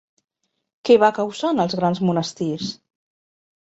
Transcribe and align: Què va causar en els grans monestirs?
Què 0.89 0.97
va 1.03 1.11
causar 1.19 1.53
en 1.53 1.63
els 1.67 1.79
grans 1.83 2.05
monestirs? 2.11 2.77